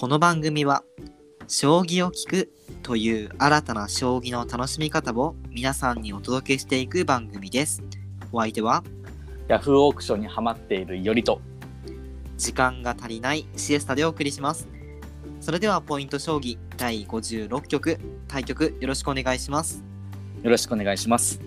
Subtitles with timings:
[0.00, 0.84] この番組は
[1.48, 2.52] 将棋を聞く
[2.84, 7.82] という新たな将棋の楽しみ方を皆さんにお届けしていく番組です。
[8.30, 8.84] お相手は？
[9.48, 11.40] ヤフーオークションにハマっているよりと
[12.36, 14.68] 時間が足りないシエスタでお送りします。
[15.40, 19.82] それではポイント将棋第56局対局よろしくお願いします。
[20.44, 21.40] よろしくお願いします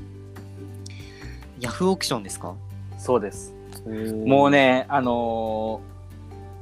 [1.61, 2.53] ヤフーオークションですか？
[2.99, 3.55] そうです
[4.25, 5.90] もうねあのー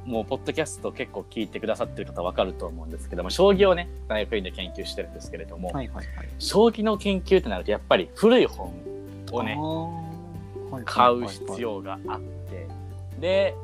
[0.06, 6.28] もうポッドキャスト結構聞いてくださってる方わかると思うんですけども将棋をね大学院で研究してるんですけれども、はいはいはい。
[6.38, 8.72] 将棋の研究ってなるとやっぱり古い本
[9.32, 12.66] をねね買う必要があって
[13.20, 13.54] で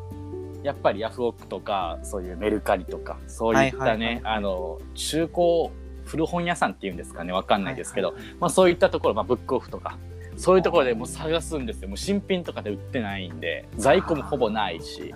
[0.62, 4.22] やっぱりヤフオクとかそういうメルカリとかそういったね、はいはいはい。
[4.24, 5.70] あの中古
[6.04, 8.36] 古本屋さんっていうんですかねわかんないですけど、はいはいはい。
[8.40, 9.98] まあ、そういったところ、まあ、ブックオフとか
[10.36, 11.88] そういうところでもう探すんですよ。
[11.88, 15.14] もう新品とかで売ってないんで在庫もほぼないし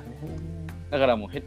[0.90, 1.42] だからもうへ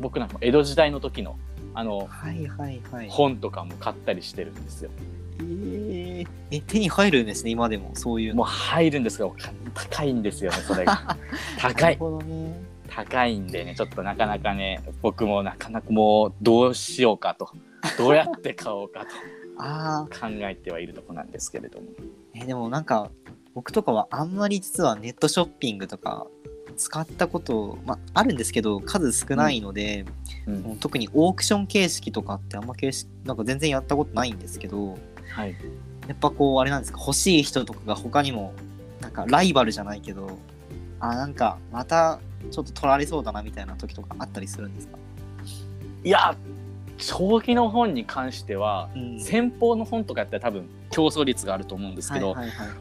[0.00, 1.38] 僕なんかも江戸時代の時の
[1.74, 3.08] あのはいはいはい。
[3.08, 4.90] 本とかも買ったりしてるんですよ。
[5.40, 9.30] えーえ手に入るんですね今でもそういうのもう入るんですが
[9.74, 11.16] 高いんですよねそれが
[11.58, 11.98] 高ないる。
[11.98, 12.60] ほどね。
[12.88, 17.48] 高いんでねちょっとなかなかね僕もなかなかもうどうしようかと
[17.96, 19.06] どうやって買おうか
[19.56, 21.86] ああと考えてはいるとこなんですけれども
[22.34, 23.10] えでもなんか
[23.54, 26.26] 僕とかはあんまり実はネットショッピングとか
[26.76, 30.04] 使ったこと、まあ、あるんですけど数少ないので、
[30.46, 30.76] うん。
[30.78, 34.98] 特にオークション形式とかってあんま形式なんか全然やったことないんですけど
[35.34, 35.56] はい。
[36.08, 38.52] やっぱこうあれなんですか欲しい人とかが他にも
[39.00, 40.38] なんかライバルじゃないけど
[40.98, 44.98] あなんかまたちょっと取られそうだなみたいな時とかあったりするんですか、
[46.02, 46.34] いや
[47.00, 49.20] 将棋の本に関してはうん。
[49.20, 52.36] 先方の本とかやったら多分競争率があると思うんですけど、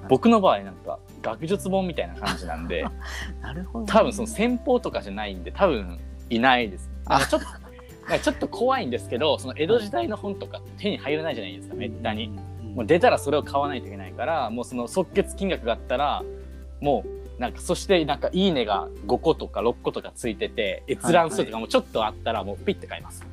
[0.07, 2.85] 僕の場合なんか学術本みたいな感じなんで
[3.41, 6.89] なるほどね、多分その先方とかじゃないんで多分いないです。
[7.05, 7.25] あ。
[7.25, 7.47] ちょっと
[8.17, 12.31] ちょっと怖いんですけどその江戸時代の本とか手に入らないじゃないですかめったに。
[12.61, 12.75] うん。
[12.75, 16.23] もう出たらそれを買わないといけないからもうその即決金額があったら
[16.81, 23.25] もうなんかそしてなんか「いいね」が5個とか6個とかついてて閲覧数とかもちょっとあったらもうピッて買います。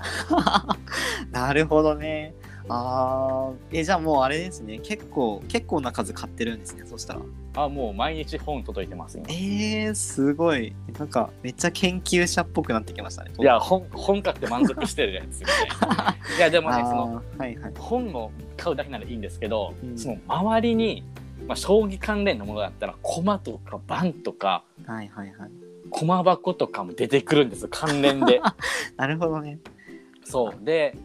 [1.32, 2.32] なるほどね。
[2.68, 7.20] あーえじゃあもうあれですね結構結構な数買ってるんですねそしたら
[7.54, 9.26] あもう毎日本届いてます今。
[9.28, 15.52] えー、すごいなんかめっちゃ研究者っぽくなってきましたねいや本本買って満足してるやつよね。
[16.38, 21.04] いやでもねそのはいはい本を買うだけならいいんですけど、うんその周りに、
[21.46, 25.50] まあ、将棋関連のものだったら駒とか盤とかはいはいはい。
[25.90, 28.40] 駒箱とかも出てくるんですよ関連で。
[28.96, 29.58] なるほどね。
[30.24, 30.64] そう。
[30.64, 30.96] で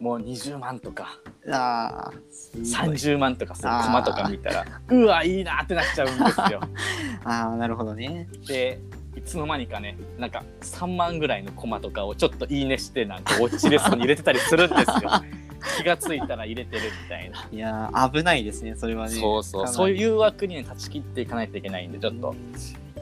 [0.00, 1.18] もう20万とか。
[1.50, 2.96] あーすごい。
[2.96, 3.86] 30万とかするあー。
[3.86, 6.60] 駒とか見たらうわいいなってなっちゃうんですよ。
[7.24, 8.28] あーなるほどね。
[8.46, 8.78] で
[9.16, 15.10] いつの間にかねなんか3万ぐらいの駒とかをちょっといいねしてなんかウォッチレストに入れてたりするんですよ。
[15.78, 17.46] 気がついたら入れてるみたいな。
[17.52, 19.14] いやー危ないですねそれはね。
[19.14, 19.68] そうそう。
[19.68, 22.34] そういう誘惑にね断ち切っていかないといけないんでちょっと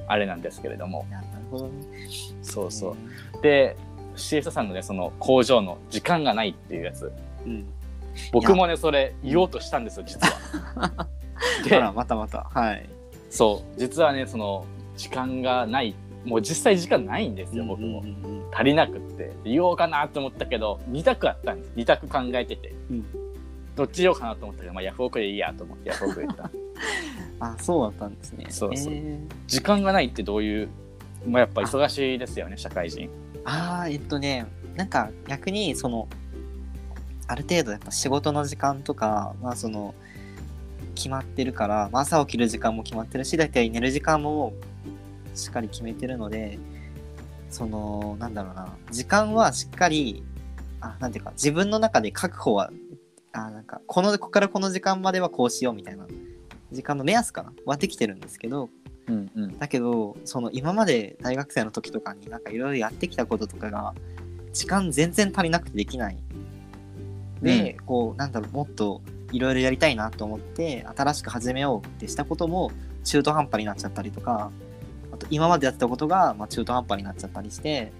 [0.06, 1.06] あれなんですけれども。
[1.10, 1.72] やなるほどね。
[2.42, 3.42] そうそう。
[3.42, 3.76] で
[4.16, 7.12] シエスタさんのねその工場の時間がないっていうやつ。
[7.44, 7.66] うん。
[8.32, 10.26] 僕もねそれ言おうとしたんですよ実
[10.76, 10.90] は。
[10.96, 11.06] あ
[11.68, 12.48] でらまたまた。
[12.52, 12.88] はい。
[13.30, 13.80] そう。
[13.80, 14.64] 実はねその
[14.96, 18.02] 時間がないもう実際時間ないんですよ僕も。
[18.52, 19.32] 足りなくって。
[19.44, 21.72] 言おうかなと思ったけど2択あったんです。
[21.76, 23.06] 2択考えてて、うん。
[23.76, 26.50] どっち言おうかなと思ったけど、まあ、ヤフオクでいいやと思ってヤフオクで言った。
[27.40, 28.46] あそうだったんですね。
[28.48, 28.94] そうそう。
[28.94, 29.18] えー。
[29.46, 30.68] 時間がないってどういう
[31.26, 33.08] まあやっぱ忙しいですよね社会人。
[33.44, 34.46] ああえっとね
[34.76, 36.08] なんか逆にその
[37.26, 39.94] ある程度やっぱ仕事の時間とかまあその
[40.94, 44.52] 決まってるから、まあ、朝起きる時間も決まってるし大体寝る時間も
[45.34, 46.58] しっかり決めてるので
[47.50, 48.76] そのなんだろうな。
[48.90, 50.22] 時間はしっかり
[50.80, 52.70] あなんていうか自分の中で確保は
[53.32, 56.06] あなんかこのここからこの時間まではこうしようみたいな
[56.72, 57.52] 時間の目安かな。
[57.64, 58.70] はできてるんですけど
[59.06, 59.58] うんうん。
[59.58, 63.94] だけどその今まで大学生の時とかになんかいろいろやってきたこととかが
[64.52, 66.18] 時間全然足りなくてできない。
[67.42, 69.02] で、こうなんだろうもっと
[69.32, 72.70] いろいろやりたいなと思って新しく始めようってしたことも
[73.02, 74.50] 中途半端になっちゃったりとか
[75.14, 77.92] あと今までやってたことが、まあ、中途半端になっちゃったりして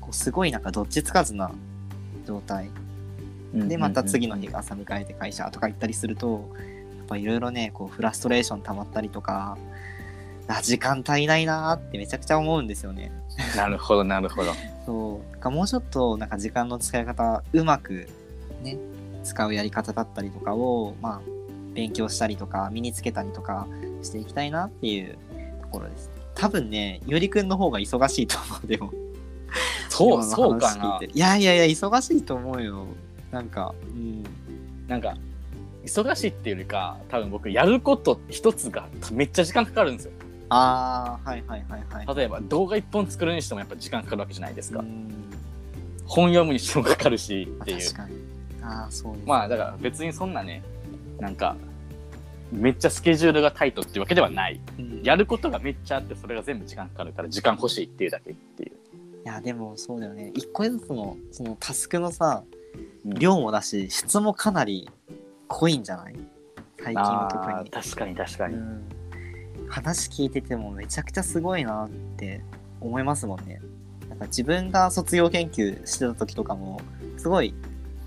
[0.00, 1.50] こうすごいなんかどっちつかずな
[2.26, 2.70] 状態
[3.52, 6.48] でまた次の日朝迎えて会社とか行ったりすると
[6.98, 9.58] やっぱいろいろねこうフラストレーション溜まったりとか
[10.46, 13.12] あ時間足りないなーってめちゃくちゃ思うんですよね。
[13.56, 14.52] なるほどなるほど
[14.84, 18.08] そうかもうちょっとなんか時間の使い方うまく
[18.62, 18.76] ね
[19.24, 21.20] 使うやり方だったりとかをまあ
[21.74, 23.66] 勉強したりとか身につけたりとか
[24.02, 25.18] していきたいなっていう
[25.62, 26.19] ところです。
[26.34, 28.92] 多分ねゆりくんの方が忙しいと思うでも。
[29.88, 31.00] そうそうかな。
[31.02, 32.86] いやいやいや忙しいと思うよ。
[33.30, 34.24] なんかうん。
[34.88, 35.16] なんか
[35.84, 40.12] 忙しいっていうよりか多分僕やること一つがめっちゃ時間かかるんですよ。
[40.48, 42.16] ああはいはいはいはい。
[42.16, 45.08] 例えば動画一本作るにしてもやっぱ時間かかるわけじゃないですか、うん。
[46.06, 47.78] 本読むにしてもかかるしっていう。
[47.80, 48.16] 確かに。
[48.62, 50.62] ああそうですまあだから別にそんなね
[51.18, 51.56] なんか
[52.52, 54.60] めっちゃスケジュールがタイトっていうわけではない。
[54.78, 55.02] うん。
[55.02, 58.72] やることがめっちゃあってそれが全部時間かかるから時間欲しいっていうだけっていう。
[59.24, 60.32] いやでもそうだよね。
[60.34, 62.42] 一個ずつのそのタスクのさ
[63.04, 63.14] うん。
[63.14, 64.90] 量もだし質もかなり
[65.48, 66.16] 濃いんじゃない？
[66.82, 67.70] 最近は特に。
[67.70, 68.82] 確かに確かに、うん、
[69.68, 72.42] 話聞いててもめちゃくちゃすごいなって
[72.80, 73.60] 思いますもんね。
[74.08, 76.80] なんか自分が卒業研究してた時とかも
[77.16, 77.54] すごい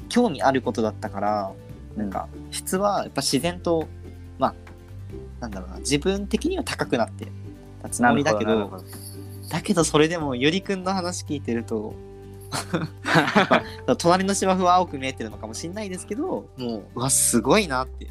[0.10, 1.54] 興味あることだったから
[1.96, 3.88] なんか質はやっぱ自然と
[4.38, 4.56] まあ
[5.40, 7.28] なんだろうな自分的には高くなって
[7.82, 8.84] たつもりだけど
[9.50, 11.94] だけどそれでもゆりくんの話聞いてると
[13.98, 18.08] 隣の芝生は青く見えてるのかもしれないですけどもううわすごいなって。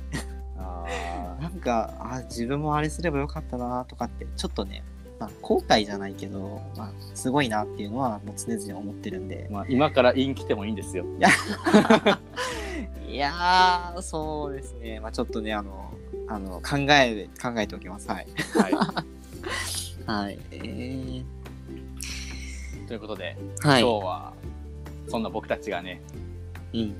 [1.42, 4.84] なんかあ自分もあれすればよかったなとかってちょっとね、
[5.18, 9.48] まあ、後悔じゃないけど、まあ、すごいなっていうのはもう常々思ってるんで。
[9.50, 11.04] まあ、今から陰来てもいいんですよ。
[13.08, 15.00] いやーそうですね。
[15.00, 15.91] まあちょっとねあの
[16.32, 18.08] あの考え考えておきます。
[18.08, 18.26] はい。
[18.54, 18.72] はい。
[20.06, 20.38] はい。
[20.50, 21.24] えー、
[22.88, 23.82] ということで、はい。
[23.82, 24.32] 今日は
[25.08, 26.00] そんな僕たちがね
[26.72, 26.94] うん。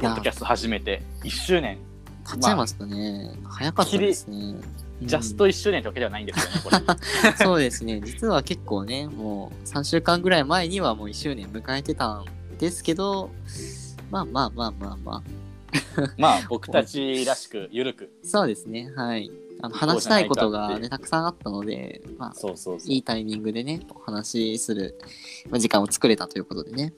[0.00, 1.78] ポッドキャスト始めて1周年。
[2.26, 4.56] 経っちゃいましたね、早かったですね。
[5.02, 6.78] ジャスト1周年ってわけではないんですよねこれ。
[6.78, 7.36] うん。
[7.38, 8.00] そうですね。
[8.04, 12.24] 実は結構ねもう3週間ぐらい前にはもう1周年迎えてたん
[12.58, 13.30] ですけど
[14.10, 15.41] まあまあまあまあまあ
[16.18, 18.10] まあ僕たちらしく ゆるく。
[18.22, 19.30] そうですね、はい。
[19.60, 24.98] あの話したいことがね、たくさんあったので、まあ、そうそういいタイミングでね、お話しする
[25.50, 26.92] まあ時間を作れたということでね。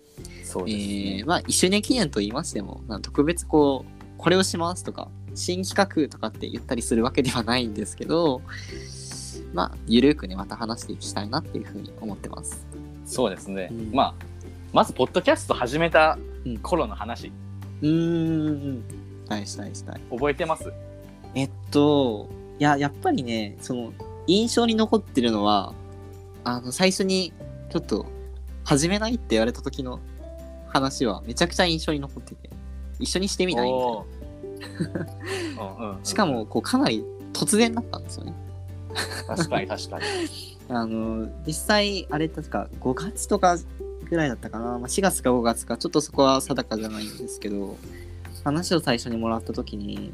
[0.44, 8.40] そうえですね、ーまあ、1周年記念と言いましても、特別こう、これをしますとか、新企画とかって言ったりするわけではないんですけど、
[9.52, 12.66] まあ、ゆるくね、また話していきたいなっていうふうに思ってます。
[13.04, 13.90] そうですね、うん。
[13.92, 14.14] まあ
[14.72, 16.58] まずポッドキャスト始めたうん。
[16.58, 18.84] 頃の話、うーん、
[19.24, 20.00] したいしたいしたい。
[20.10, 20.72] 覚えてます？
[21.34, 22.28] えっと、
[22.58, 23.92] いや、やっぱりね、その、
[24.26, 25.74] 印象に残ってるのは、
[26.44, 27.32] あの、最初に、
[27.70, 28.06] ちょっと、
[28.64, 30.00] 始めないって言われた時の
[30.68, 32.50] 話は、めちゃくちゃ印象に残ってて、
[32.98, 34.88] 一緒にしてみないみたい
[35.78, 35.98] な。
[36.04, 38.34] しかも、こう、かなり突然だったんですよね。
[39.26, 40.04] 確かに確かに
[40.68, 43.58] あの、実際、あれ確か5月とか
[44.08, 44.64] ぐらいだったかな。
[44.64, 47.76] まあ、4月か5月か、ちょっとそこは定かじゃないんですけど、
[48.44, 50.12] 話を最初にもらった時に、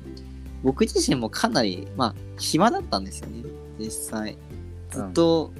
[0.63, 3.45] 僕自身もかなり、まあ、暇だったんですよね、
[3.79, 4.37] 実際。
[4.91, 5.53] ずっと、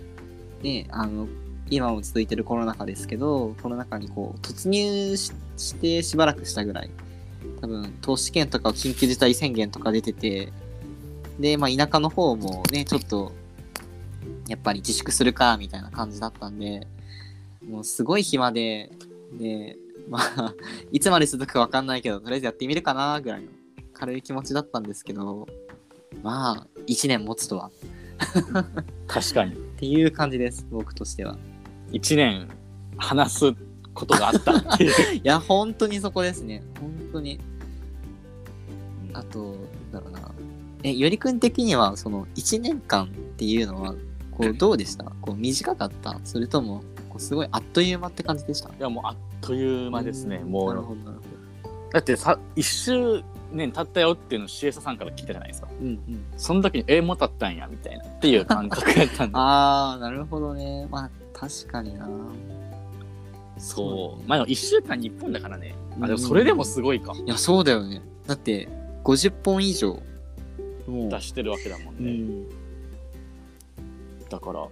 [0.63, 1.29] ね、あの、
[1.71, 6.91] 今も続いてるコロナ禍ですけど、コロナ禍にこう、突入ししてしばらくしたぐらい。
[7.61, 10.53] 多分、投資券とか緊急事態宣言とか出てて、
[11.39, 13.33] で、まあ、田舎の方もね、ちょっと、
[14.49, 16.87] やっぱり自粛するか、みたいな感じだったんで、
[17.71, 18.91] もうすごい暇で、
[19.39, 19.77] で、
[20.09, 20.55] まあ、
[20.93, 23.49] いつまで続くかわかんないけど、とりあえずやってみるかな、ぐらいの
[23.93, 25.47] 軽い気持ちだったんですけど、
[26.23, 27.71] まあ、1年持つとは、
[29.07, 31.39] 確かにっていう感じです、僕としては。
[31.93, 32.49] 1年
[32.97, 33.55] 話す
[33.95, 36.63] ことがあったっていう いや、本当にそこですね。
[36.81, 37.39] 本当に。
[39.13, 39.57] あと、
[39.93, 40.33] なんだろうな。
[40.83, 43.95] え、よりくん的には、その、1年間っていうのは、
[44.31, 45.05] こう、どうでした？
[45.21, 46.21] こう、短かった？
[46.25, 46.83] それとも、
[47.21, 48.69] すごいあっという間って感じでした？
[48.71, 50.69] いやもうあっという間ですねもう。
[50.69, 51.23] なるほど、なるほ
[51.93, 55.67] だってさ1周年経ったよっていうのをシエサさんから聞いたじゃないですか。
[55.69, 55.75] ど。
[55.81, 56.25] うんうん。
[56.37, 59.33] その時にえもう経ったんやみたいなっていう感覚やったんで。
[59.39, 60.87] あー、なるほどね。
[60.91, 62.09] まあ、確かにな。
[63.59, 64.29] そう。
[64.29, 65.75] まあでも1週間日本だからね。
[66.01, 67.13] あでもそれでもすごいか。
[67.13, 68.03] いや、そうだよね。
[68.27, 68.69] だって、
[69.03, 70.01] 50本以上、
[70.87, 72.49] もう出、してるわけだもんね、うん、
[74.29, 74.67] だから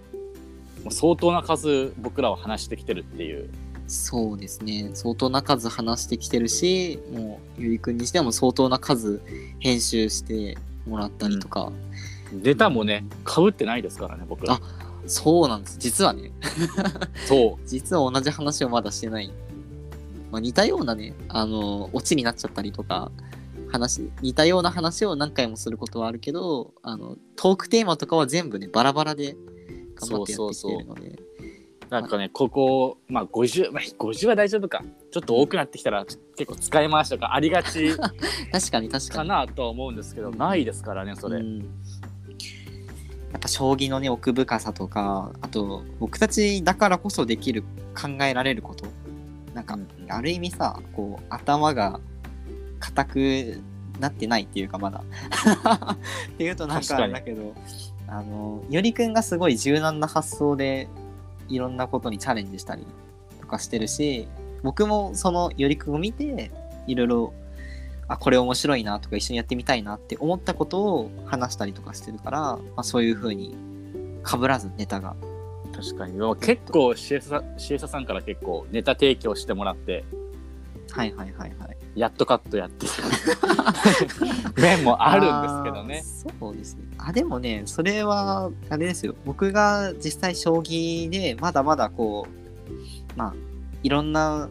[0.83, 3.49] もう相当な数僕らは話してきてるっていう
[3.89, 4.91] そうですね。
[4.93, 9.19] 相当な数話してきてるし、もう、ゆりくんにしても相当な数
[9.59, 11.71] 編集してもらったりとか。
[12.31, 14.61] ネタもねかぶってないですからね僕らあ
[15.07, 15.77] そうなんです。
[15.79, 16.31] 実はね、
[17.27, 19.31] そう 実は同じ話をまだしてない。
[20.31, 23.11] まあ、似たようなね、あの、オチになっちゃったりとか、
[23.71, 29.35] 話、似たような話を何回もすることはあるけど、あの、トークテーマとかは全部ね、バラバラで
[29.99, 31.19] 頑張ってやってきてるので。
[31.89, 34.83] なんかねここまあ50、まあ、50は大丈夫か。
[35.11, 37.95] ちょっと多くなってきたら結構使い回しとかありがち。
[38.51, 39.29] 確かに確かかに。
[39.29, 41.59] なとは思うんですけどないですからねそれ、うん。
[41.59, 41.65] や
[43.37, 47.63] っぱ将棋のね奥深さとかあと僕たちだからこそできる
[47.99, 48.85] 考えられること。
[49.55, 49.87] なんか、うん。
[50.09, 51.99] ある意味さこう頭が
[52.79, 53.61] 硬く
[53.99, 55.01] なってないっていうかまだ。
[56.31, 57.55] っていうとなんかあれだけど
[58.11, 60.87] あのよりくんがすごい柔軟な発想で
[61.47, 62.85] いろんなことにチャレンジしたり
[63.41, 64.27] とかしてるし
[64.63, 66.51] 僕もそのよりくんを見て
[66.87, 67.33] いろいろ
[68.07, 73.55] あこれ面白いなとか一緒にやってみたいなって思ったことを話したりとかしてるから、まあ、そういう風に
[74.25, 75.15] 被らずネタが。
[75.71, 76.19] 確かに。
[76.37, 80.03] 結構シエサシエサさんから結構ネタ提供してもらって。
[80.91, 82.85] はいはいはいはいやっとカットやって。
[82.85, 82.91] る
[84.55, 86.03] 面もあるんですけどね。
[86.39, 86.83] そうですね。
[86.97, 89.15] あでもねそれはあれですよ。
[89.25, 93.33] 僕が実際将棋でまだまだこうまあ
[93.83, 94.47] いろんな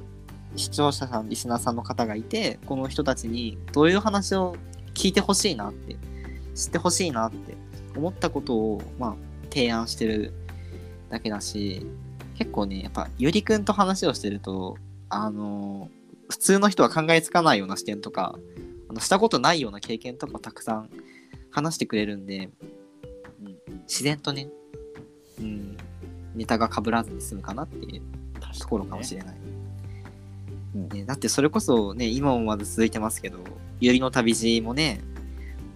[0.57, 4.55] 視聴者さんリスナーさんの方がいてこの人たちにどういう話を
[4.93, 5.97] 聞いてほしいなって
[6.55, 7.57] 知ってほしいなって
[7.97, 9.17] 思ったことをまあ
[9.49, 10.35] 提案してる
[11.09, 11.87] だけだし
[12.37, 14.77] 結構ねやっぱゆりくんと話をしてると
[15.09, 15.89] あの
[16.29, 18.39] 普通の人は考えつかないような視点とか
[18.89, 20.91] あのしたことないような経験とかをたくさん
[21.51, 22.51] 話してくれるんで、
[23.43, 24.49] うん、自然とね、
[25.41, 25.77] うん、
[26.35, 28.03] ネタが被らずに済むかなっていう
[28.59, 29.37] ところかもしれない。
[29.37, 33.39] うんねだってそれこそね今もまだ続いてますけど
[33.81, 35.01] 「ゆりの旅路」もね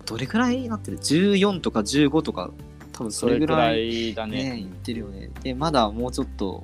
[0.05, 2.51] どれくらいになってる ?14 とか15とか
[2.93, 5.31] 多分そそれぐらいいだねね言ってるよね。
[5.43, 6.63] でまだもうちょっと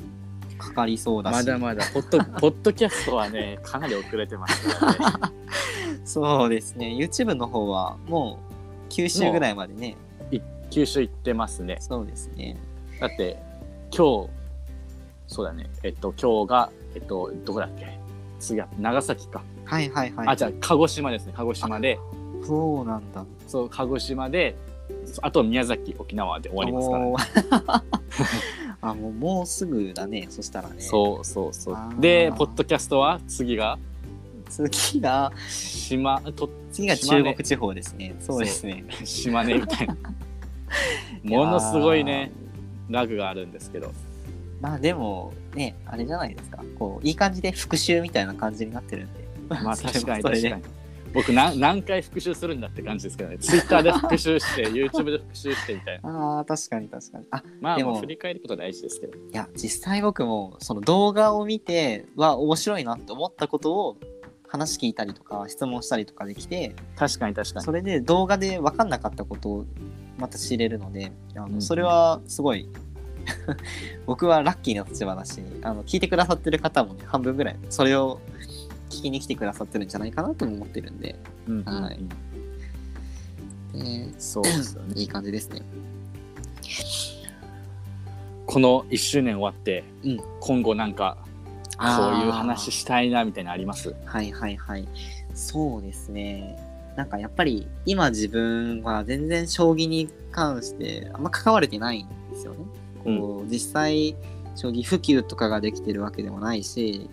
[0.58, 1.34] かかりそうだし。
[1.34, 4.92] まだまだポッド ポッドキャストはねかなり遅れてますから
[5.28, 5.34] ね。
[6.04, 6.88] そうですね。
[6.98, 8.38] YouTube の方はも
[8.88, 9.96] う9週ぐらいまでね。
[10.70, 11.78] 九州行ってますね。
[11.80, 12.58] そうですね。
[13.00, 13.38] だって
[13.90, 14.30] 今日
[15.26, 15.70] そうだね。
[15.82, 17.98] えっと今日がえっとどこだっけ？
[18.38, 20.28] 次は長崎か、はいはいはい。
[20.28, 21.32] あじゃあ鹿児島ですね。
[21.36, 21.98] 鹿児島で。
[22.44, 23.24] そうなんだ。
[23.46, 24.56] そう鹿児島で
[25.22, 27.84] あと宮崎沖縄で終わりますから、ね、
[28.80, 30.26] あもうもうすぐだね。
[30.30, 30.76] そしたらね。
[30.78, 31.76] そうそうそう。
[31.98, 33.78] でポッドキャストは次が？
[34.48, 35.32] 次が？
[35.48, 38.14] 島と次が中国地方ですね。
[38.20, 38.84] そうですね。
[39.04, 39.96] 島根みたいな。
[41.24, 42.30] ものすごいね
[42.88, 43.92] ラグがあるんですけど。
[44.60, 46.62] まあでもねあれじゃないですか。
[46.78, 49.28] こういい感じで復習みたいな感じになってるんで。
[49.48, 50.62] まあ 確かに確かに
[51.12, 53.38] 僕何何回復習するんだって感じですけどね。
[53.38, 56.38] ツイッターで復習して YouTube で復習してみたいな。
[56.38, 57.26] あー確かに確かに。
[57.30, 59.16] あでもまあもう振り返ることは大事ですけど。
[59.16, 63.96] いや実際僕もその動画を見ては面白いなって思ったことを
[64.48, 67.64] 話聞いたりとか質問したりとかできて確かに確かに。
[67.64, 69.64] それで動画で分かんなかったことを
[70.18, 72.68] また知れるのであうんのそれはすごい
[74.06, 78.20] 僕はラッキーな立場だしあの聞いてくださってる方もね半分ぐらいそれを
[78.88, 81.98] 聞きに来てくださってるんじゃないかなとも思ってるんでうんうんうんはい
[83.74, 85.62] ねそうですよね いい感じですね。
[88.46, 91.18] この1周年終わって、うん今後なんか
[91.76, 93.94] こういう話したいなみたいなのあります？
[94.06, 94.88] はいはいはい。
[95.34, 96.58] そうですね。
[96.96, 102.58] なんかやっぱり今自分は全然将棋に関してあんま関われてないんですよね。
[103.04, 104.16] こう実際
[104.56, 107.08] 将棋普及とかができてるわけでもないし、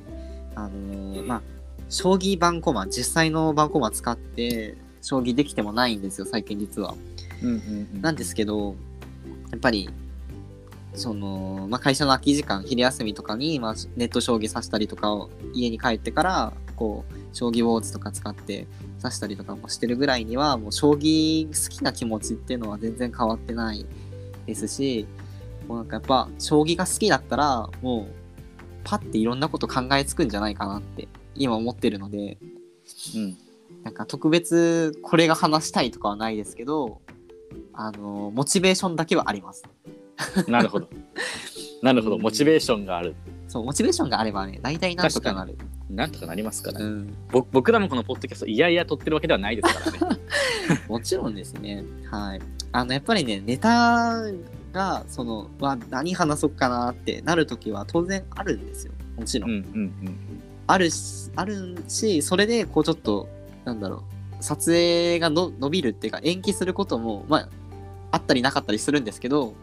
[0.56, 1.42] あのーまあ
[1.90, 6.96] 将棋盤駒実際の盤駒使って将棋できてもないんですよ最近実は。
[7.44, 8.76] うんうんうんなんですけど
[9.52, 9.90] やっぱり
[10.94, 18.68] その、まあ、会社の空き時間昼休みとかに、まあ、ネット将棋指したりとかを家に帰ってからこう将棋ウォーズとか使って
[19.00, 23.86] 指したりとかもしてるぐらいにはもう将棋好きな気持ちっていうのは全然変わってない
[24.46, 25.08] ですし
[25.68, 28.14] もうなんかやっぱ将棋が好きだったらもう
[28.84, 32.38] パッていろんなこと考えつくんじゃないかなって今思ってるので
[33.16, 33.38] うん。
[33.84, 37.02] なんか特別これが話したいとかはないですけど
[37.74, 39.64] あのモチベーションだけはあります。
[40.48, 40.88] なるほど。
[41.82, 42.18] なるほど。
[42.18, 43.16] モチベーションがある。
[43.48, 45.58] そうモチベーションがあればね大体なんとかなる。
[45.90, 50.20] なんとかなりますから、うん、ぼ僕らもこのポッドキャストいやいや撮ってるわけではないですからね。
[50.90, 51.84] もちろんですね。
[52.10, 52.42] はい。
[52.72, 54.24] あのやっぱりねネタ
[54.74, 58.94] がそのわ何話そうかなってなる時は当然あるんですよ。
[59.16, 60.35] もちろん、うんうん
[60.68, 63.28] あるしあるしそれでこうちょっと
[63.66, 64.04] なんだろ
[64.40, 67.50] う撮影がの伸びるっていうか延期することもまあ
[68.12, 69.54] あったりなかったりするんですけど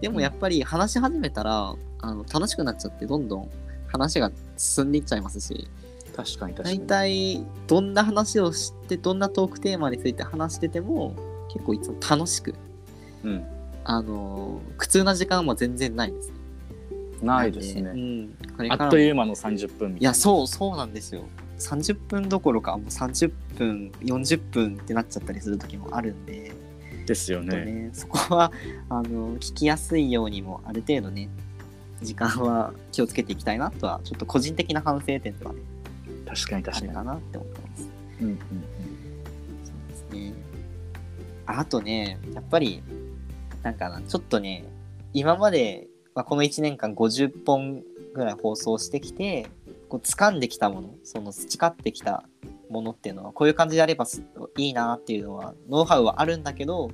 [0.00, 3.50] でもやっぱり話し始めたらあの楽しくなっちゃってどんどん
[3.88, 5.68] 話が進んでいっちゃいますし
[6.08, 11.14] うん確かに確か大に体どんな話をしてどんなトークテーマについて話してても
[11.52, 12.54] 結構いつも楽しく
[13.24, 13.46] うん。
[13.84, 16.37] あの苦痛な時間は全然ないですね。
[17.24, 17.82] ないですね。
[18.58, 19.98] うん、あっという間の30分みたいな。
[19.98, 21.24] いやそうそうなんですよ。
[21.58, 26.52] 30分どころかもう30分40分ってなっちゃったりする時もあるんで、
[27.06, 27.64] ですよね。
[27.64, 28.52] ねそこは
[28.88, 31.28] あの聞きやすいようにもある程度ね
[32.02, 35.60] 時間は気をつけていきたいなとはちょっと個人的な反省点ではね
[36.28, 36.90] 確かに確かに。
[36.90, 37.88] あるかなって思ってます。
[38.20, 38.38] うんうん
[39.64, 40.48] そうですね。
[41.48, 42.82] ああとね、やっぱり、
[43.62, 44.64] なんかな、ちょっとね、
[45.14, 45.87] 今まで、
[46.18, 49.46] まあ、この1年間50本ぐらい放送してきて、
[49.88, 52.24] こう掴んできたもの、その培ってきた
[52.68, 54.24] ものっていうのは、こういう感じでやればす
[54.56, 56.90] いいなっていうのは、ノウハウはあるんだけど、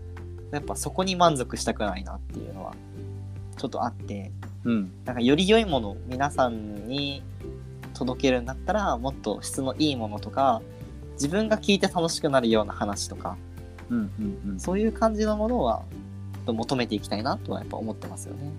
[0.50, 2.74] やっぱそこに満足したくないなっていうのは、
[3.56, 4.30] ちょっとあって、
[4.64, 7.22] うんなんかより良いものを皆さんに
[7.94, 10.60] 届けるんだったらもっと質のいいものとか
[11.14, 13.38] 自分が聞いて楽しくなるような話とか
[13.90, 15.82] うんうんうんそういう感じのものは
[16.46, 18.52] 求めていきたいなとはやっぱ思ってますよね。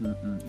[0.00, 0.40] うんうんうんうん。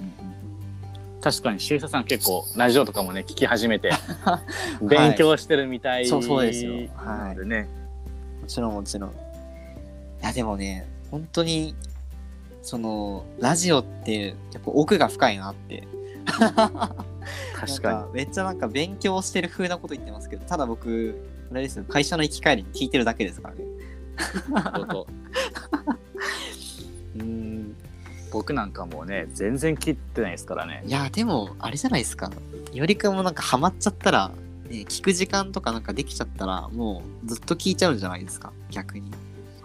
[1.22, 3.92] 確かにシエサさん結構ラジオとかもね聞き始めて
[4.82, 6.74] 勉強してるみたいそうそうですよ。
[6.96, 7.46] はい。
[7.48, 7.68] ね。
[8.42, 9.10] もちろんもちろん。
[9.10, 9.14] い
[10.22, 11.76] やでもね本当に
[12.62, 15.88] そのラジオってやっぱ奥が深いなって。
[17.56, 21.18] 確かめっちゃなんか勉強してる風なこと言ってますけどただ僕
[21.52, 23.64] あれですよ会社の行き帰りに聞いてるだけですからね。
[28.32, 30.84] 僕なんかもうね全然切ってないですからね。
[30.86, 32.32] いやでもあれじゃないですか。
[32.74, 34.32] よりくんもなんかハマっちゃったら、
[34.70, 38.52] ね、聞く時間とかなんかできちゃったらもうずっと聞いちゃうんじゃないですか。
[38.70, 39.12] 逆に。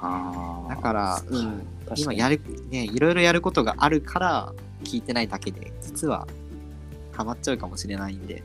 [0.04, 1.62] あだから、うん、
[1.96, 2.40] 今やる
[2.70, 4.52] ねいろいろやることがあるから
[4.82, 6.26] 聞いてないだけで実は
[7.12, 8.42] ハマっちゃうかもしれないんで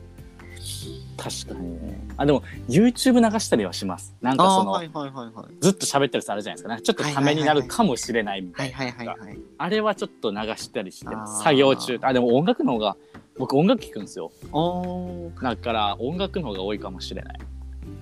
[1.16, 2.00] 確かにね。
[2.16, 4.14] あでも YouTube 流したりはします。
[4.20, 5.46] なんかその、ああーはいはいはいはい。
[5.60, 6.74] ずっと喋ってるやつあるじゃないですか。
[6.76, 8.78] ねちょっとためになるかもしれないみたはいいな。
[8.78, 12.96] はいはいはいあれはちょっと流したりして作業中あでも音楽の方が
[13.38, 14.32] 僕音楽聴くんですよ。
[15.42, 17.38] だから音楽の方が多いかもしれない。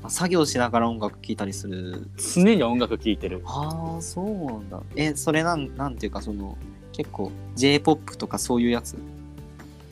[0.02, 2.08] あ作業しながら音楽聴いたりする。
[2.34, 3.42] 常に音楽聴いてる。
[3.44, 4.82] ああそうなんだ。
[4.96, 6.56] えそれなんなんていうかその
[6.92, 8.96] 結構 j p o p とかそういうやつ？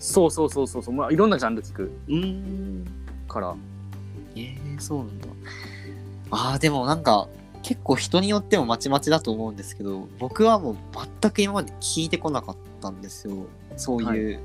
[0.04, 1.90] そうそうそうそうそう、まあ、いろんなジャンル聴く。
[2.08, 2.84] うーん。
[3.26, 3.54] から。
[4.36, 5.28] えー、そうなんだ。
[6.30, 7.26] ああ、でもなんか、
[7.62, 10.76] 結構人によってもまちまちだと思うんですけど、僕はもう
[11.22, 13.46] 全く今まで聞いてこなかったんですよ。
[13.78, 14.40] そういう、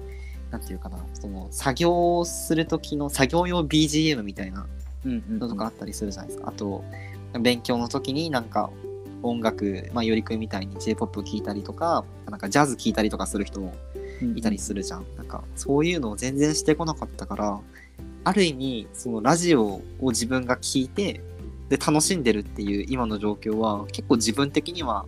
[0.50, 4.65] なんていうかな、その、作業する時の作業用 BGM みたいな
[5.06, 6.48] うんうんのとかあったりするじゃないですか。
[6.48, 6.86] あと、
[7.41, 8.69] 勉強の時になんか、
[9.24, 13.76] 音楽、まあ、よりくんみたいに J-POP 聴いたりとか、なんかジャズ聴いたりとかする人も
[14.36, 15.05] いたりするじゃん。
[15.17, 17.60] なんかそういうのを全然してこなかったから、
[18.23, 21.21] ある意味そのラジオを自分が聞いて
[21.69, 25.05] で楽しんでるっていう今の状況は結構自分的には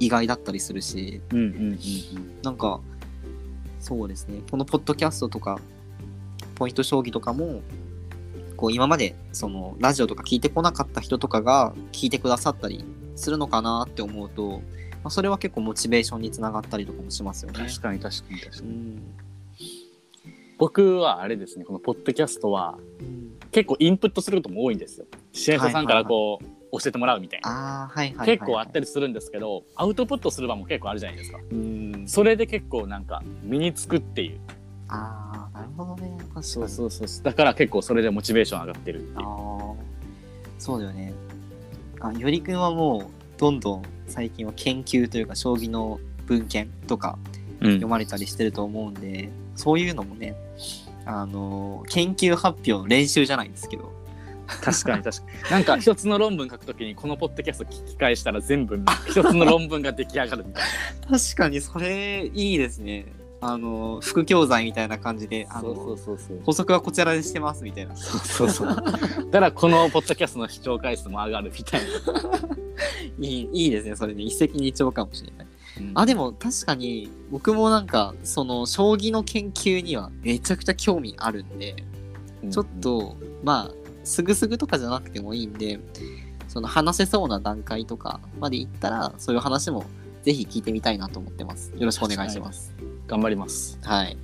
[0.00, 1.78] 意外だったりするし、うんうんうんうん。
[2.42, 2.80] なんか
[3.80, 4.40] そうですね。
[4.50, 5.60] このポッドキャストとか
[6.56, 7.62] ポイント将棋とかも
[8.56, 14.62] こう今までそのラジオとか聞いてこなかった人とかが聞いてくださったりするのかなって思うと、
[15.08, 17.58] まあ、それは結構モチベーションにつながったりとかもしますよね。
[17.58, 18.68] 確かに確かに確かに。
[18.68, 19.02] うん。
[20.58, 22.78] 僕はあれですねこのポッドキャストは
[23.50, 25.06] 結構インプットすることも多いんですよ。
[25.32, 27.90] 支援者さんからこう、教えてもらうみたいな、
[28.26, 31.38] 結構あったりするんですけどアウトプットする場も結構あるじゃないですか。
[31.52, 32.04] うん。
[32.06, 34.40] それで結構なんか身につくっていう。
[34.88, 36.18] ああ、なるほどね。
[36.18, 36.44] 確かに。
[36.44, 37.24] そうそうそう。
[37.24, 39.26] だから結構それでモチベーション上がってるっていう。
[39.26, 39.74] ああ、
[40.58, 41.14] そうだよね。
[42.00, 47.18] あ、よりくんはもう、どんどん最近は研究というか、将棋の文献とか
[47.60, 47.72] うん。
[47.72, 50.36] 読まれたりしてると思うんで、そういうのもね、
[51.04, 53.92] あのー研究発表の練習じゃないんですけど、
[54.46, 55.50] 確かに確かに。
[55.50, 60.62] なんか一つの論文書くときにこのポッドキャスト聞き返したら全部一つの論文が出来上がるみたい
[61.10, 63.06] 確かにそれいいですね。
[63.40, 67.96] あのー副教材みたいな感じで、あなのそうそうそう補足はこちらでしてますみたいな。
[67.96, 68.68] そうそうそう
[69.30, 71.80] だからこのポッドキャストの視聴回数も上がるみたい
[73.20, 74.22] いいいいですね、それね。
[74.22, 75.46] 一石二鳥かもしれない。
[75.94, 81.76] なあ、でも確かに僕もなんか、その将棋の研究にはめちゃくちゃ興味あるんで、
[82.50, 83.74] ちょっと、まあ、
[84.04, 85.80] すぐすぐとかじゃなくてもいいんで、
[86.48, 89.84] その話せそうな段階とかまで行ったら、そういう話も
[90.22, 91.72] ぜひ聞いてみたいなと思ってます。
[91.76, 92.74] よろしくお願いします。
[93.08, 94.16] 頑張りますはい。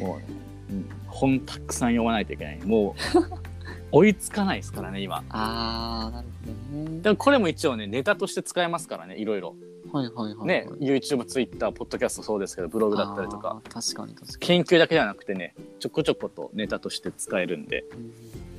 [0.00, 0.24] もうね、
[0.70, 6.28] うん、本たくさん読まないといけないもう追いつかないですからね今 あー、なる
[6.72, 7.00] ほどね。
[7.02, 9.54] でもこれも一応ねネタとして使えますからねいろいろ
[9.92, 10.80] はいはいはい、ねはい。
[10.80, 13.60] YouTube、Twitter、ポッドキャストそうですけどブログだったりとか。
[13.68, 17.98] 確かに確か研究だけではなくてねちょこちょことネタとして使えるんでに。
[17.98, 18.12] うん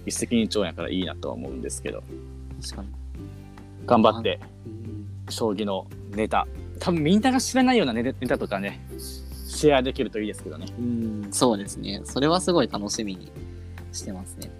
[0.06, 2.04] 一石二鳥やからいいなとは思うんですけど
[2.62, 2.90] 確かに。
[3.86, 6.46] 頑張ってうん将棋のネタ
[6.80, 8.82] 多分みんなが知らないようなネネタとかね
[9.64, 12.02] シェアできるといいですけどねうん、そうですね。
[12.04, 13.32] それはすごい楽しみに
[13.94, 14.52] してますね。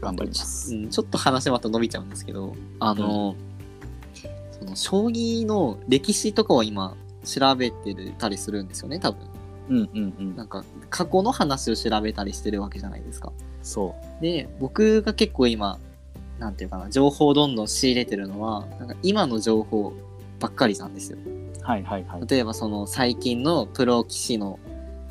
[0.00, 3.36] 頑張りますうん、ちょっと話また伸びちゃうんですけど、あの、
[4.58, 9.20] その将棋の歴史とかを今調べてたりするんですよね、多分。
[9.68, 13.32] うんうんうんなんか過去の話を調べたりしてるわけじゃないですか。
[13.62, 15.78] そで僕が結構今
[16.40, 19.92] なんていうかな情報をどんどん仕入れてるのはなんか今の情報
[20.40, 21.18] ばっかりなんですよ。
[21.70, 22.26] うはいはいはい。
[22.26, 24.58] 例えばその最近のプロ棋士の、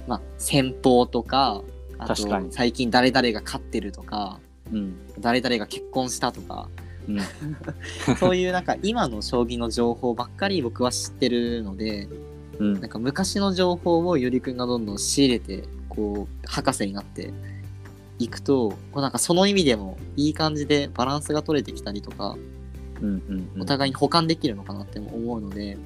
[0.07, 1.63] まあ、戦法とか
[1.97, 2.51] あと確かに。
[2.51, 4.39] 最近誰々が勝ってるとか
[4.71, 4.95] うん。
[5.19, 6.69] 誰々が結婚したとか
[7.07, 7.19] うん。
[8.17, 12.07] そういうなんか今の将棋の情報ばっかり僕は知ってるので
[12.59, 12.73] うん。
[12.79, 17.33] なんか昔の情報をゆりくんがどんどん仕入れてこう博士になって
[18.19, 22.37] いくとこうなんかその意味でもいい感じでバランスが取れてきたりとか
[23.01, 23.61] うんうんうん。
[23.61, 25.77] お互いに補完できるのかなって思うので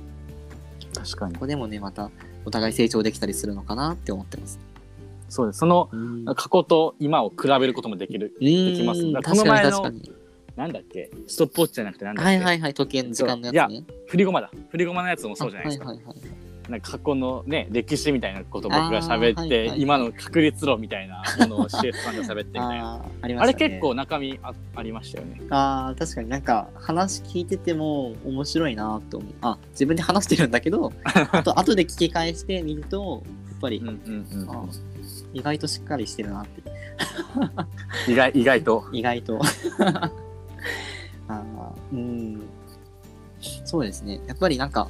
[0.94, 1.34] 確かに。
[1.34, 2.12] ここでもねまた
[2.46, 4.60] お互い成長できたりするのかなって思ってます。
[5.30, 5.60] そうです。
[5.60, 6.26] そのうん。
[6.26, 9.02] 過去と今を比べることもできるできます。
[9.02, 10.12] ここの前の確かに。
[10.56, 11.10] なんだっけ？
[11.28, 13.84] ストップウォッチじゃなくてなんだっけ、はいはいはい時計の時間のやつね。
[14.08, 14.52] 振り駒だ。
[14.70, 16.18] 振り駒のやつもそうじゃないですか、あはいはいはい
[16.70, 19.82] なんか過去のね歴史みたいなことを僕が喋って、はいはい。
[19.82, 23.06] 今の確率論みたいなものを CS さんが喋ってみたいな。
[23.22, 23.36] あね。
[23.48, 25.42] れ結構中身あありましたよね。
[25.50, 29.34] あー確かになんか話聞いてても面白いなと思う。
[29.42, 34.66] あ自分で話してるんだけど あと後で聞き返してみるとやっぱり、うんうんうんあ
[35.34, 36.62] 意外としっかりしてるなって。
[38.08, 38.86] 意外意外と。
[38.94, 39.40] 意外と。
[41.28, 42.42] あーうん。
[43.66, 44.22] そうですね。
[44.28, 44.88] やっぱりなんか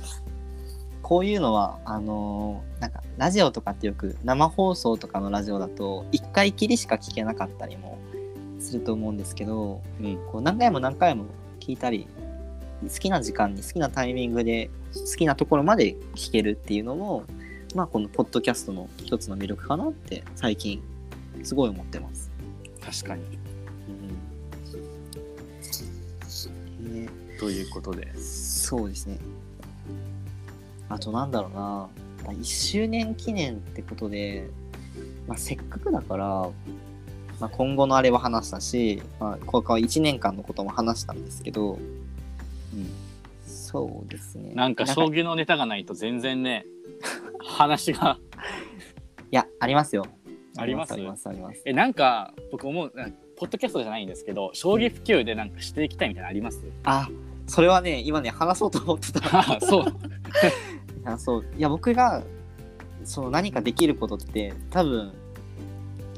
[1.13, 7.99] こういうのはあのーなんかラジオとかってよく生放送とかのラジオだと一回きりしか聞けなかったりも
[8.59, 11.25] すると思うんですけど、うんこう何回も何回も
[11.59, 12.07] 聞いたり
[12.81, 17.25] 好きな時間に好きなタイミングで好きなところまで聞けるっていうのも
[17.75, 20.81] まあこのポッドキャストの一つの魅力かなって最近
[21.43, 22.31] すごい思ってます。
[22.83, 23.21] 確かに
[26.81, 29.19] うんね、ということでそうですね。
[30.89, 31.89] あとなんだろうな、ま
[32.27, 34.49] あ1周年記念ってことで、
[35.27, 36.25] まあ、せっかくだから、
[37.39, 41.79] まあ、今後のあれは話したし、まあ、これから1年間のことも話したんですけど、
[43.45, 44.53] そうですね。
[44.53, 46.65] なんか将棋のネタがないと全然ね
[47.43, 48.19] 話が
[49.31, 50.05] いや、ありますよ。
[50.57, 51.63] ありますあります、あります。
[51.65, 52.93] えなんか僕思う
[53.35, 56.59] ポッドキャストじゃないんですけど将棋普及でなんかしていきたいみたいなのあります？
[56.83, 57.09] あ、
[57.47, 59.21] それはね、今ね、話そうと思ってた。
[59.57, 59.85] あそう
[61.05, 61.45] いやそう。
[61.57, 62.23] いや僕が
[63.03, 65.13] その何かできることって多分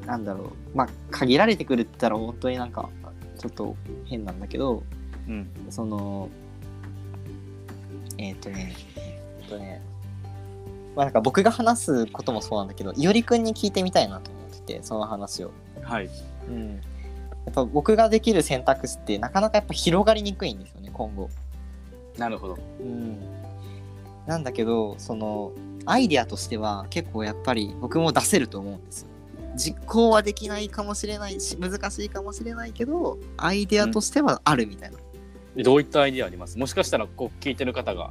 [0.05, 0.77] なんだろう。
[0.77, 2.89] まあ限られてくるって言ったら本当になんか
[3.37, 4.83] ちょっと変なんだけど
[5.27, 5.49] うん。
[5.69, 6.29] その
[8.17, 8.75] えっ、とね
[9.41, 9.81] えっ、とね
[10.95, 15.51] まあなんか僕が話すこともそうなんだけどいおりくんに聞いてみたいなと思っててその話を。
[15.81, 16.09] はい。
[16.47, 16.75] うん、
[17.45, 21.29] やっぱ僕ができる選択肢ってなかなかやっぱ広がりにくいんですよね今後。
[22.17, 22.57] なるほど。
[22.79, 23.17] うん、
[24.27, 25.51] なんだけどその
[25.85, 29.07] アイデアとしては結構やっぱり僕も出せると思うんですよ。
[29.55, 34.97] 実行はできないかもしれないし難しいかもしれないけどアイデアとしてはあるみたいな。
[35.63, 36.57] どういったアイディアあります？
[36.57, 38.09] もしかしたらこう聞いてる方が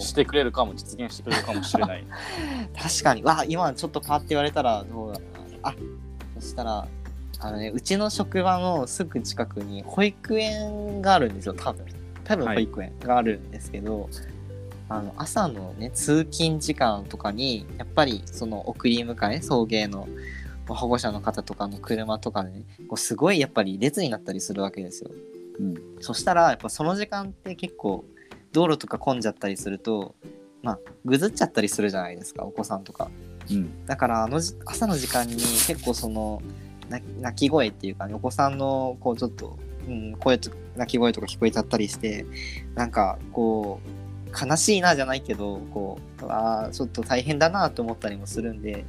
[0.00, 2.04] してくれるかも実現してくれるかもしれない。
[2.80, 3.22] 確かに。
[3.24, 5.70] わあ今ちょっとパッて言われたらどうだろうな。
[5.70, 5.74] あ
[6.38, 6.86] そしたら
[7.40, 11.84] あのねうちの職場のすぐ近くに保育園があるんですよ多分。
[12.22, 14.08] 多分保育園があるんですけど、
[14.96, 20.08] あの朝のね通勤時間とかにやっぱりその送り迎え送迎の
[20.68, 25.10] まあ保護者の方とかの車とかでねこうすごいやっぱり列になったりするわけですよ。
[25.58, 28.04] うんそしたらやっぱその時間って結構
[28.52, 30.14] 道路とか混んじゃったりすると
[30.62, 33.10] まあぐずっちゃったりするじゃないですかお子さんとか。
[33.50, 36.42] うんだからあのじ朝の時間に結構その
[36.88, 42.26] な泣き声っていうかねお子さんのこうちょっと、うん、声と泣き声とか聞こえちゃったりして
[42.74, 44.01] なんかこう
[44.32, 48.84] 悲しいなじゃないけどこうあーちょっと大変だなと思ったりもするんで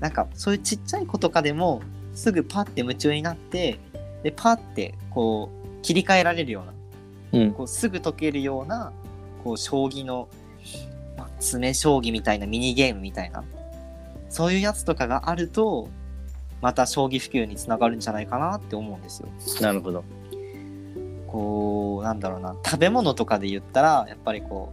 [0.00, 1.82] なんかそういうちっちゃい子とかでも
[2.14, 3.78] すぐパッて夢中になって
[4.22, 6.62] でパッてこう切り替えられるよ
[7.32, 8.92] うなうんこうすぐ解けるような
[9.42, 10.28] こう将棋の、
[11.16, 13.44] まあ、詰将棋みたいなミニゲームみたいな
[14.28, 15.88] そういうやつとかがあると
[16.60, 19.28] また将棋普及につながるんじゃないかなって思うんですよ。
[19.60, 20.02] なるほど
[21.34, 24.72] こうなんだろうな食べ物とかで言ったらやっぱりこ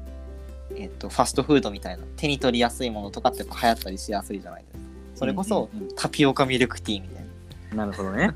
[0.70, 4.80] う、えっとファストフードみたいな手に取りやすいものとかって流行ったりしやすいじゃないですか。
[5.16, 7.26] それこそ、うんうんうんタピオカミルクティーみたい
[7.72, 7.86] な。
[7.86, 8.32] なるほどね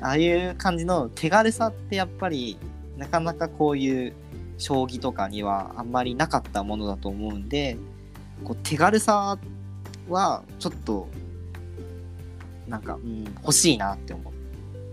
[0.00, 2.56] ああいう感じの手軽さってやっぱり
[2.96, 4.14] なかなかこういう
[4.56, 7.76] 将棋とかにはあんまりなかったものだと思うんで
[8.44, 9.36] こう手軽さ
[10.08, 11.08] はちょっと
[12.68, 14.37] なんか、うん、欲しいなって思う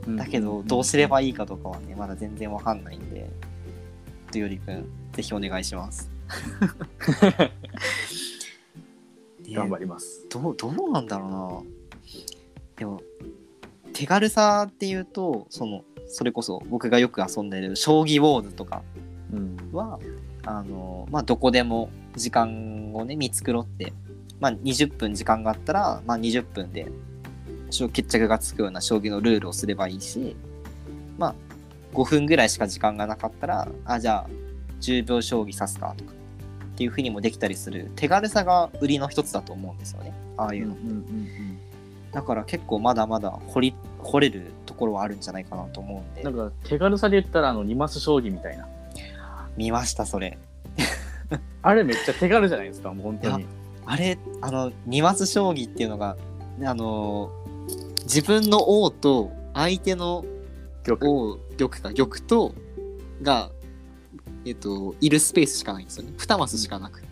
[0.07, 3.29] だけどどうすればいいかとかはねまだ全然わかんないんで
[4.31, 6.09] とよりくんぜひお願いします。
[9.51, 10.25] 頑張ります。
[10.29, 11.61] どうどうなんだろうな
[12.77, 13.01] でも
[13.93, 18.83] 手軽さっていうとそのそれこそ僕がよく遊んでる将棋ウォーズとか
[19.31, 19.57] うん。
[19.71, 19.99] は
[20.45, 23.93] あの、まあ、どこでも時間をね見繕って、
[24.39, 26.91] まあ、20分時間があったら、まあ、20分で
[27.69, 30.35] 決着がつくような将棋のルールをすればいいし、
[31.17, 31.35] まあ、
[31.93, 34.29] 5分ぐらいしか時間がなかったらあじゃあ
[34.81, 40.13] 10秒将棋指すかとかっていうふうにもできたりする手軽さが売りの一つだと思うんですよね。
[40.35, 40.75] ああいうの、
[42.11, 46.23] だから結構まだまだ掘り掘れるところはあるんじゃないかなと思うんで。
[46.23, 48.67] なんか手軽さで言ったらあの二マス将棋みたいな。
[49.55, 50.37] 見ましたそれ。
[51.63, 53.45] あれめっちゃ手軽じゃないですか、もう本当に。
[53.85, 56.17] あれあの二マス将棋っていうのが
[56.63, 57.31] あの
[58.05, 60.25] 自分の王と相手の
[60.83, 60.97] 玉。
[61.01, 62.55] 王玉か玉と
[63.21, 63.51] が
[64.45, 67.07] えっといるスペースしかないんですよね2マスしかなくて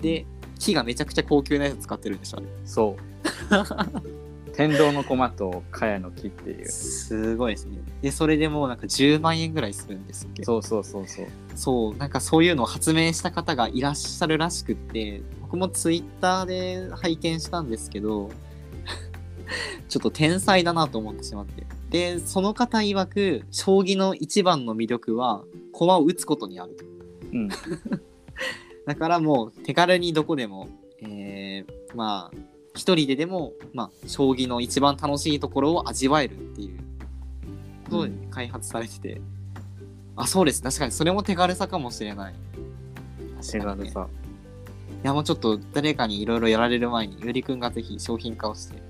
[0.00, 0.26] で
[0.58, 3.18] 木がめちゃくちゃ高級なやつ使ってるんでしょあれそう。
[4.54, 6.68] 天童の駒と茅の木っていう。
[6.68, 11.26] すごいですねでそれでもうなんか10万円ぐらいするんですっけそうそうそうそう。
[11.54, 18.30] そうなんかそういうのを発明した方がいらっしゃるらしくって僕もツイッターで拝見したんですけど
[19.88, 21.66] ちょっと天才だなと思ってしまって。
[21.90, 26.74] でその方曰く将棋の一番の魅力は駒を打つことにある。
[26.74, 26.84] と
[27.32, 27.48] うん。
[28.86, 30.68] だからもう手軽にどこでも、
[31.02, 32.38] えーまあ
[32.74, 36.78] 一人ででも、まあ、将棋の一番楽しいところを味わえるっていう
[37.90, 39.20] ことで開発されてて、
[40.14, 40.62] あそうです。
[40.62, 42.34] 確かにそれも手軽さかもしれない。
[43.50, 44.06] 手軽さ。
[45.02, 48.82] いやもうちょっと誰かにいろいろやられる前にゆりくんがぜひ商品化をして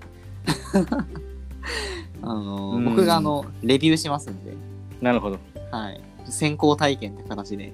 [2.23, 4.55] あのうん僕があのレビューしますんで、
[5.01, 5.39] なるほど。
[5.71, 7.73] はい、先行体験って形でい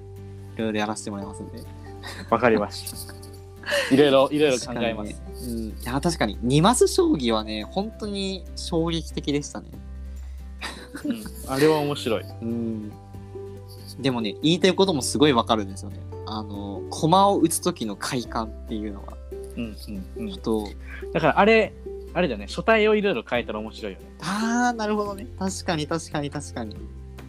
[0.57, 1.63] ろいろやらせてもらいますんで
[2.29, 3.15] わかりました。
[3.93, 5.21] いろいろ、 いろいろ考えます。
[5.47, 9.67] うん、いや確かに2マス将棋はね本当に衝撃的でしたね、
[11.03, 11.23] うん。
[11.47, 12.23] あれは面白い。
[12.41, 12.91] うん、
[13.99, 19.13] でもね言いたいこともすごいわかるんですよねあの駒を打つ時の快感っていうのが
[19.57, 19.75] うん
[20.17, 20.31] うんうん。
[20.31, 20.67] ちょっと
[21.13, 21.73] だからあれ、
[22.15, 24.05] あれだよね、書体をいろいろ変えたら面白いよね。
[24.21, 25.27] あーなるほどね。
[25.37, 26.77] 確かに確かに確かに。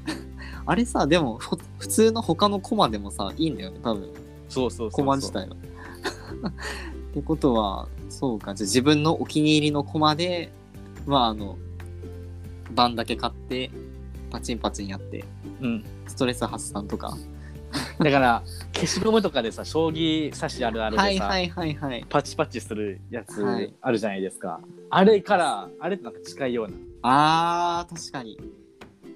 [0.64, 4.08] あれさでもふ普通の他の駒でもさいいんだよね多分。
[4.48, 4.90] そうそうそうそう。
[4.92, 5.56] 駒自体は。
[7.10, 8.54] ってことはそうか。
[8.54, 10.52] じゃあ自分のお気に入りの駒で
[11.04, 11.58] まああの
[12.72, 13.72] 盤だけ買って
[14.30, 15.24] パチンパチンやって
[15.60, 15.84] うん。
[16.06, 17.16] ストレス発散とか
[17.98, 18.42] だから、
[18.74, 22.06] 消しゴムとかでさ、将棋指しあるあるでさ、はいはいはいはい。
[22.08, 23.74] パチパチするやつはい。
[23.80, 24.60] あるじゃないですか。
[24.90, 26.70] あれから、あれとなんか近いよう
[27.02, 28.38] あー確かに。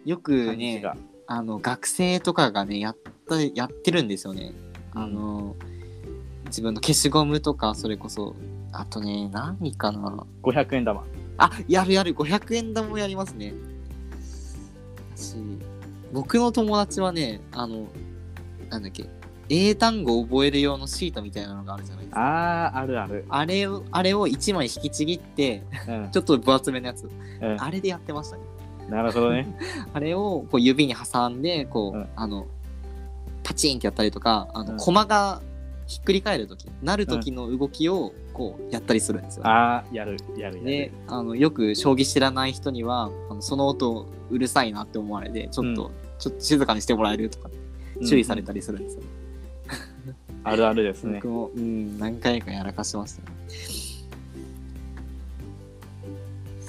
[0.05, 0.97] よなくね感じが。
[1.27, 2.97] あの学生とかがねやっ
[3.29, 4.53] たやってるんですよね。
[4.93, 5.55] あの
[6.47, 8.35] 自分の消しゴムとかそれこそ
[8.73, 10.27] あとね何かな。
[10.43, 11.05] 500円玉。
[11.39, 12.15] あやるやる。
[12.15, 13.55] 500円玉もやりますね。
[15.15, 15.37] 私
[16.13, 17.87] 僕の友達はねあの
[18.71, 19.07] なんだっけ？
[19.53, 22.67] 英単語を覚える用のシートみたいなのがあるじゃないですか。
[22.67, 23.25] あー、あるある。
[23.29, 26.09] あれをあれを1枚引きちぎってうん。
[26.13, 27.05] ちょっと分厚めのやつ。
[27.05, 27.11] う
[27.59, 28.43] あれでやってましたね。
[28.89, 29.53] ん、なるほどね。
[29.93, 32.09] あれをこう指に挟んでこう、うん。
[32.15, 32.47] あの
[33.43, 34.79] パチンってやったりとかあの、うん。
[34.79, 35.43] 駒が
[35.89, 40.93] ひっくり返る時なる時の動きをこうやったりするんですよ、あー、やる、やる、やでる。
[41.09, 47.51] あのよく将棋知らない人にはあのその音うるさいなって思われてちょっと、うちょっと静かにしてもらえるとか
[48.07, 49.03] 注意されたりするんですよ、
[50.45, 51.29] あるあるですね僕。
[51.29, 53.37] も、うん、何回かやらかしましたね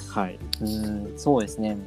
[0.10, 0.38] はい。
[0.62, 1.78] うんそうですね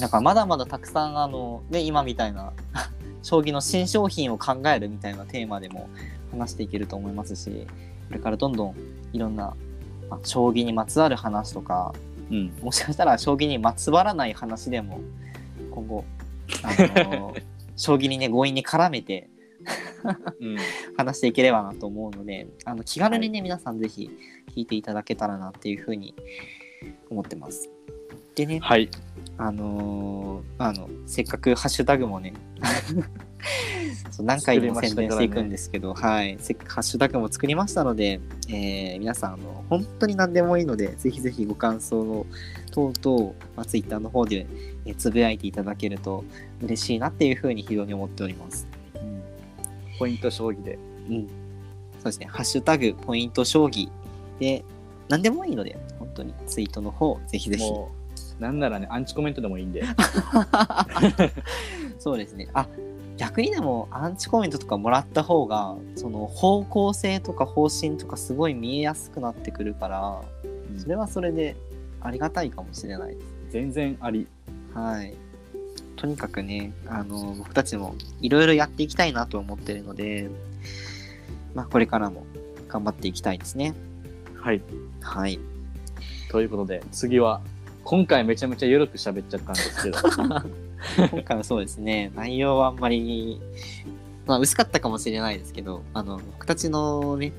[0.00, 2.52] なんかまだまだたくさんあの、ね、今みたいな
[3.22, 5.88] 将棋の新商品を考えるみたいなテーマでも
[6.30, 7.66] 話していけると思いますし
[8.08, 8.74] これからどんどん
[9.12, 9.54] いろんな、
[10.08, 11.94] まあ将棋にまつわる話とか
[12.30, 12.52] うん。
[12.62, 15.00] もしかしたら将棋にまつわらない話でも
[15.70, 16.04] 今後
[16.62, 17.34] あの
[17.80, 19.30] 将棋にね強引に絡めて
[20.40, 20.56] うん。
[20.96, 24.10] 話していければなと思うのであの気軽にね、皆さんぜひ
[24.54, 26.14] 聞いていただけたらなっていうふうに
[27.10, 27.70] 思ってます。
[28.34, 28.88] でね、はい。
[29.38, 32.34] あのーあのせっかくハッシュタグもね
[34.20, 42.26] 何回も宣伝していくんですけど、はい、せっかくハッシュタグも作りましたので、えー皆さんあの本当に何でもいいのでぜひぜひご感想を
[42.70, 44.46] 等々、まあ、ツイッターの方で、
[44.84, 46.24] えーつぶやいていただけると
[46.62, 48.66] 嬉しいなっていうふうに非常に思っております。
[48.94, 49.22] うん
[49.98, 50.78] ポイント将棋で。
[51.08, 53.90] うん、そうですね、ハッシュタグポイント将棋
[54.38, 54.64] で
[55.08, 57.64] 何でもいいので本当にツイートの方ぜひぜひ。
[58.38, 59.84] なんならね、アンチコメントでもいいんで。
[62.00, 62.48] そうですね。
[62.54, 62.66] あ
[63.18, 70.22] 逆にでもアンチコメントとかもらった方がその方向性とか方針とかすごい見えやすくなってくるから
[70.78, 71.54] それはそれで
[72.00, 73.26] ありがたいかもしれないです。
[73.50, 74.26] 全然あり
[74.74, 75.14] はい。
[75.96, 80.30] とにかくね、あの、僕たちもいろいろやっていきたいなと思ってるので、
[81.54, 82.24] まあ、これからも
[82.68, 83.74] 頑張っていきたいですね。
[84.36, 84.62] はい
[85.00, 85.38] はい。
[86.30, 87.40] ということで次は
[87.84, 89.98] 今回めちゃめちゃ緩く喋っちゃったんですけど
[91.10, 93.40] 今回はそうですね、内容はあんまり、
[94.26, 97.32] まあ、薄かったかもしれないですけど、あの、僕たちのね、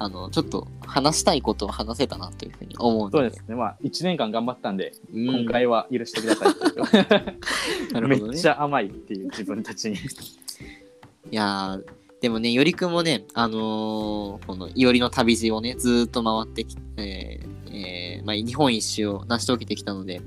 [0.00, 3.54] あの、ちょっと話したいことを話せたなというふうに思うので、そうですね。
[3.54, 5.40] まあ1年間頑張ったんで、うん。
[5.42, 7.92] 今回は許してください。
[7.92, 8.32] なるほどね。
[8.32, 9.96] めっちゃ甘いっていう自分たちに。
[11.30, 11.84] いやー
[12.22, 20.22] でもね、よりくんもね、あのーこのいおりの旅路をね、ずーっと回ってきて、えーえーまあ、日本一周を成し遂げてきたので、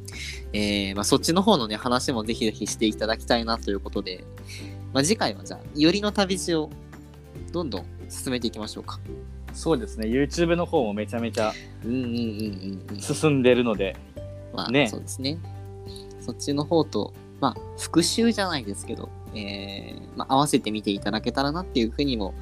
[0.53, 4.23] えーまあ、そっちの方のね、話もぜひぜひしていただきたいなということで、
[4.93, 6.69] まあ、次回はじゃあ、いおりの旅路を
[7.51, 8.99] どんどん進めていきましょうか。
[9.53, 11.53] そうですね YouTube の方もめちゃめちゃ
[11.85, 12.99] うんうんうん。
[12.99, 13.95] 進んでるので
[14.53, 15.37] まあ、ねそうですね。
[16.21, 22.33] そっちの方と、まあ、復習じゃないですけど、えーまあ、合わせて見ていただけたらなっていうふうにも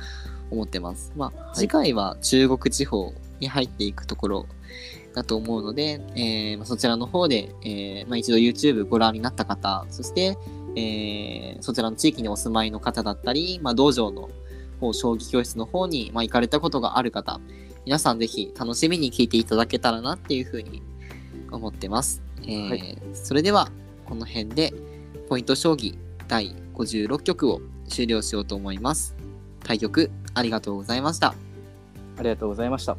[0.51, 1.11] 思ってます。
[1.15, 4.45] まあ、い次回は中国地方に入っていくところ
[5.15, 10.37] だと思うので、えーまあ、そちらの方で、えーまあ、一度 YouTube ご覧になった方、そして、
[10.75, 14.29] えーそちらの地域にお住まいの方だったり、まあ、道場の
[14.81, 17.39] 方将棋教室の方に、まあ、行かれたことがある方
[17.85, 20.83] 皆さんぜひ楽しみに聞いていただけたらなっていうふうに
[21.51, 23.69] 思ってます、えー、はい、それでは
[24.05, 24.73] この辺で
[25.29, 29.15] ポイント将棋第56局を終了しようと思います。
[29.63, 31.35] 対局ありがとうございました。
[32.17, 32.97] ありがとうございました。